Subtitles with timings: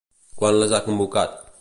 [0.39, 1.41] Quan les ha convocat?